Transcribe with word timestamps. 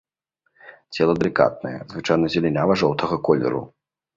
Цела 0.95 1.13
далікатнае, 1.19 1.75
звычайна 1.93 2.25
зелянява-жоўтага 2.37 3.15
колеру. 3.29 3.63